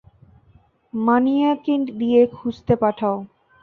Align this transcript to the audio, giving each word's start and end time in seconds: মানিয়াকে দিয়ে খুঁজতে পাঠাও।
মানিয়াকে 0.93 1.73
দিয়ে 1.99 2.21
খুঁজতে 2.35 2.73
পাঠাও। 2.75 3.17